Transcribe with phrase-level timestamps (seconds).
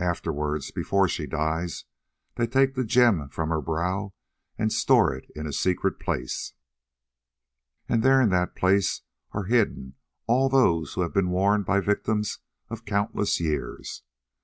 [0.00, 1.84] Afterwards, before she dies,
[2.34, 4.12] they take the gem from her brow
[4.58, 6.54] and store it in a secret place,
[7.88, 9.94] and there in that secret place are hidden
[10.26, 12.40] all those that have been worn by the victims
[12.70, 14.02] of countless years.